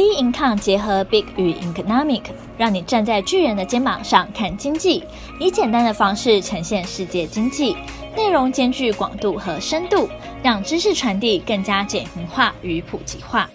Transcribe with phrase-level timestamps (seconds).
[0.00, 2.22] B Income 结合 Big 与 Economic，
[2.56, 5.04] 让你站在巨人的肩膀上看经济，
[5.38, 7.76] 以简单的方式呈现世界经济，
[8.16, 10.08] 内容兼具广度和深度，
[10.42, 13.50] 让知识传递更加简明化与普及化。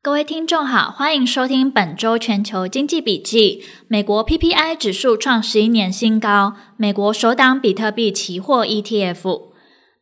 [0.00, 3.62] 各位听众好，欢迎收听本周全球经济笔记。
[3.88, 9.53] 美国 PPI 指数创十一年新高，美国首档比特币期货 ETF。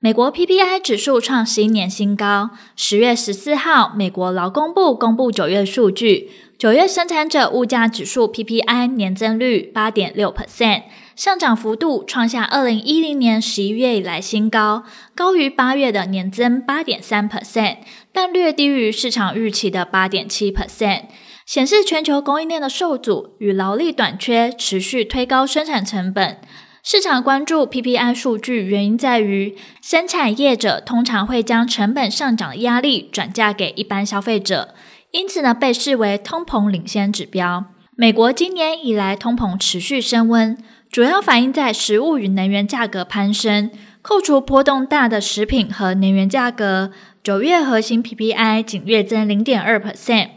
[0.04, 2.50] 美国 PPI 指数创十一年新高。
[2.74, 6.28] 十月十四号，美国劳工部公布九月数据，
[6.58, 10.82] 九月生产者物价指数 PPI 年增率八点六 percent，
[11.14, 14.82] 上涨幅度创下二零一零年十一月以来新高，
[15.14, 17.76] 高于八月的年增八点三 percent，
[18.12, 21.02] 但略低于市场预期的八点七 percent，
[21.46, 26.38] 显示全球供应链的受阻与劳力短缺持续推高生产成本。
[26.84, 34.74] 市场关注 PPI 数据，原因在于生产业者通常会将成本上涨的压力转嫁给一般消费者，
[35.12, 37.66] 因此呢，被视为通膨领先指标。
[37.94, 40.58] 美国今年以来通膨持续升温，
[40.90, 43.70] 主要反映在食物与能源价格攀升。
[44.02, 46.90] 扣除波动大的食品和能源价格，
[47.22, 50.30] 九月核心 PPI 仅月增零点二 percent。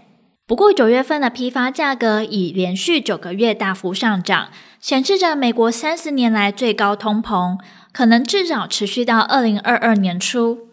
[0.47, 7.57] 不过，九月份的批发价格已连续九个月大幅上涨，显示着美国三十年来最高通膨
[7.91, 10.69] 可能至少持续到二零二二年初。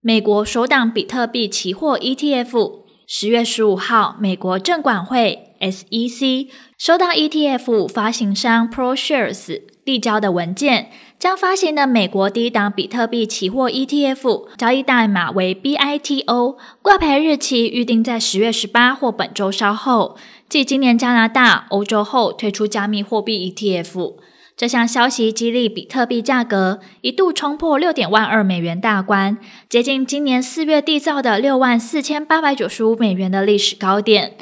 [0.00, 6.48] 美国首档比特币期货 ETF，十月十五号，美国证管会 SEC
[6.80, 10.90] 收到 ETF 发行商 ProShares 递交的文件。
[11.18, 20.16] 将发行的美国第一档比特币期货 ETF，交易代码为 BITO，挂牌日期预定在十月十八或本周稍后。
[20.48, 24.14] 继今年加拿大、欧洲后推出加密货币 ETF，
[24.56, 29.36] 这项消息激励比特币价格一度冲破六点万二美元大关，
[29.68, 34.32] 接近今年四月缔造的六万四千八百九十五美元的历史高点。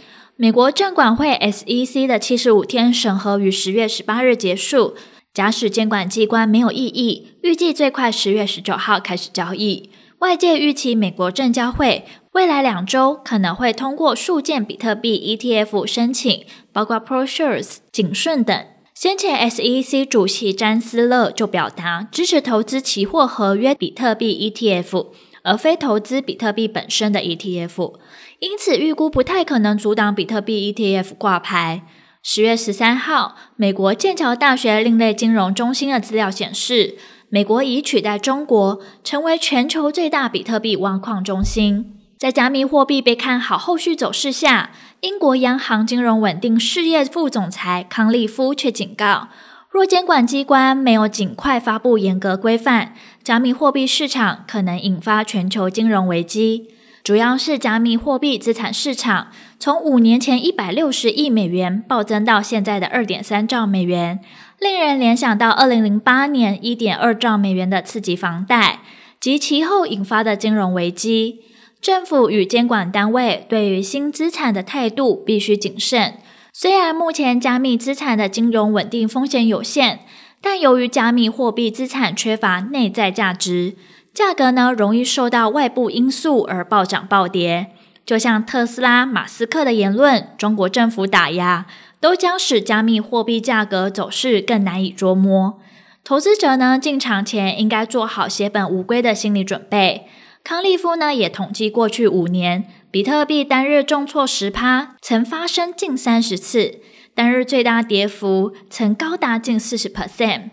[0.40, 4.94] 美国证管会 SEC 的七十五天审核于十月十八日结束。
[5.34, 9.90] 假使监管机关没有异议，预计最快十月十九号开始交易。
[10.20, 12.04] 外界预期美国证交会
[12.34, 18.64] 未来两周可能会通过数件比特币 ETF 申请，包括 ProShares、景顺等。
[18.94, 25.06] 先前 SEC 主席詹斯勒就表达支持投资期货合约比特币 ETF，
[25.48, 27.94] 而非投资比特币本身的 ETF，
[28.40, 31.82] 因此预估不太可能阻挡比特币 ETF 挂牌。
[32.22, 36.96] 十月十三号，美国剑桥大学另类金融中心的资料显示，
[37.30, 41.94] 美国已取代中国成为全球最大比特币挖矿中心。
[42.18, 49.28] 在加密货币被看好后续走势下，英国央行金融稳定事业副总裁康利夫却警告，
[49.70, 52.94] 若监管机关没有尽快发布严格规范，
[53.28, 56.70] 加密货币市场可能引发全球金融危机。
[57.04, 59.26] 主要是加密货币资产市场
[59.58, 64.20] 从五年前一百六十亿美元暴增到现在的二点三兆美元，
[64.58, 68.80] 令人联想到二零零八年一点二兆美元的次级房贷
[69.20, 71.40] 及其后引发的金融危机。
[71.82, 76.14] 政府与监管单位对于新资产的态度必须谨慎。
[76.54, 80.00] 虽然目前加密资产的金融稳定风险有限，
[80.40, 83.74] 但由于加密货币资产缺乏内在价值。
[84.14, 87.68] 价格呢，容易受到外部因素而暴涨暴跌，
[88.04, 91.66] 就像特斯拉、马斯克的言论、中国政府打压，
[92.00, 95.60] 都将使加密货币价格走势更难以捉摸。
[96.02, 100.06] 投资者呢，进场前应该做好血本无归的心理准备。
[100.42, 106.80] 康利夫呢，也统计过去五年，比特币单日重挫十趴，曾发生近三十次，
[107.18, 110.50] 单日最大跌幅曾高达近四十 percent。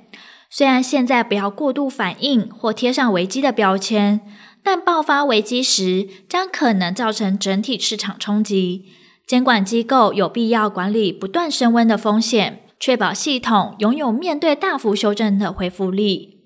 [0.49, 4.21] 虽然现在不要过度反应或贴上危机的标签，
[4.63, 8.85] 但爆发危机时将可能造成整体市场冲击。
[9.27, 16.39] 监管机构有必要管理不断升温的风险，确保系统拥有面对大幅修正的恢复力。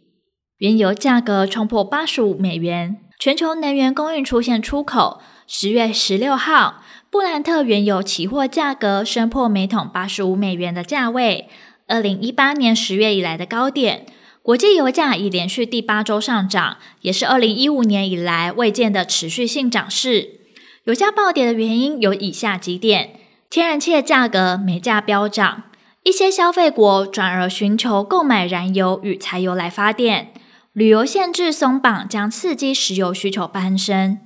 [0.58, 5.22] 原油价格冲破八十五美元，全球能源供应出现出口。
[5.48, 11.50] 十月十六号，布兰特原油期货价格升破每桶八十五美元的价位。
[11.88, 14.06] 二零一八年十月以来的高点，
[14.44, 20.40] 国际油价已连续第八周上涨，也是二零一五年以来未见的持续性涨势。
[20.84, 23.16] 油价暴跌的原因有以下几点：
[23.50, 25.64] 天然气的价格煤价飙涨，
[26.04, 30.28] 一些消费国转而寻求购买燃油与柴油来发电；
[30.74, 34.20] 旅游限制松绑将刺激石油需求攀升。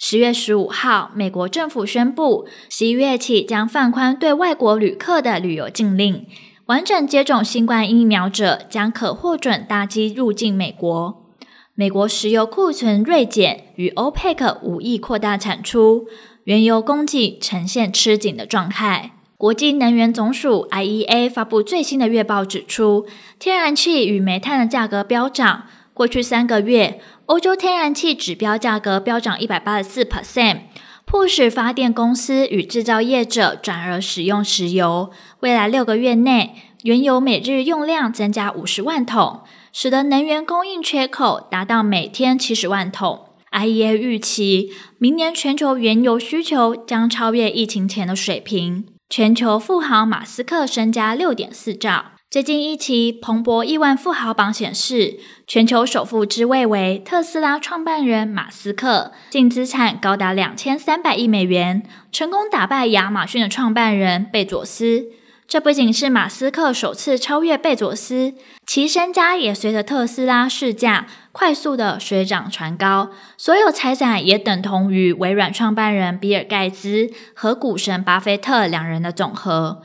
[0.00, 6.24] 十月十五号，美国政府宣布，十一月起将放宽对外国旅客的旅游禁令。
[6.66, 11.26] 完整接种新冠疫苗者将可获准搭机入境美国。
[11.74, 16.06] 美国石油库存锐减，与欧佩克无意扩大产出。
[16.44, 19.10] 原油供给呈现吃紧的状态。
[19.36, 23.06] 国际能源总署 （IEA） 发布最新的月报指出，
[23.38, 25.66] 天然气与煤炭的价格飙涨。
[25.98, 30.60] 过去三个月，欧洲天然气指标价格飙涨一百八十四 percent，
[31.04, 35.10] 迫使发电公司与制造业者转而使用石油。
[35.40, 36.54] 未来六个月内，
[36.84, 39.40] 原油每日用量增加五十万桶，
[39.72, 43.30] 使得能源供应缺口达到每天七十万桶。
[43.50, 48.86] IEA 预期，明年全球原油需求将超越疫情前的水平。
[49.10, 52.12] 全球富豪马斯克身家六点四兆。
[52.30, 61.82] 最近一期彭博亿万富豪榜显示，全球首富之位为特斯拉创办人马斯克，净资产高达两千三百亿美元，
[62.12, 65.06] 成功打败亚马逊的创办人贝佐斯。
[65.46, 68.34] 这不仅是马斯克首次超越贝佐斯，
[68.66, 73.08] 其身家也随着特斯拉市价快速的水涨船高，
[73.38, 79.80] 所有财产也等同于微软创办人比尔盖茨和股神巴菲特两人的总和。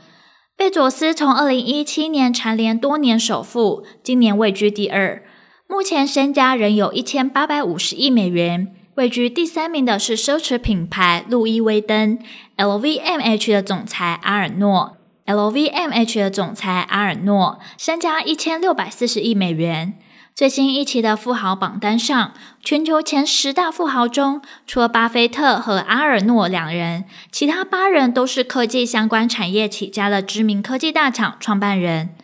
[0.56, 5.20] 贝佐斯从二零一七年蝉联多年首富，今年位居第二，
[5.66, 8.72] 目前身家仍有一千八百五十亿美元。
[8.94, 12.16] 位居第三名的是奢侈品牌路易威登
[12.56, 14.96] （LVMH） 的总裁阿尔诺。
[15.26, 19.98] LVMH 的总裁阿尔诺身家一千六百四十亿美元。
[20.34, 32.16] 最新一期的富豪榜单上，全球前十大富豪中，除了巴菲特和阿尔诺两人，其他八人都是科技相关产业起家的知名科技大厂创办人。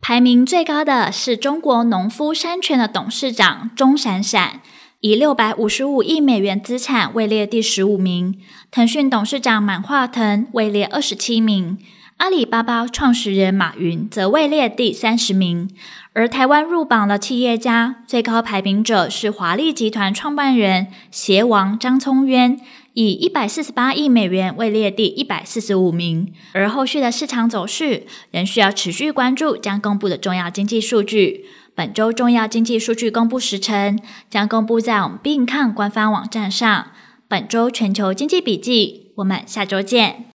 [0.00, 4.60] 排名最高的是中国农夫山泉的董事长钟闪闪，
[5.00, 8.40] 以六百五十五亿美元资产位列第十五名。
[8.70, 11.76] 腾讯董事长马化腾位列二十七名。
[12.18, 15.70] 阿里巴巴创始人马云则位列第三十名，
[16.14, 22.58] 而台湾入榜的企业家最高排名者是华丽集团创办人鞋王张聪渊，
[22.94, 26.32] 以一百四十八亿美元位列第一百四十五名。
[26.52, 31.44] 而后续的市场走势仍需要持续关注将公布的重要经济数据。
[31.74, 36.88] 本周重要经济数据公布时程将公布在我们 Being 官方网站上。
[37.28, 40.35] 本周全球经济笔记，我们下周见。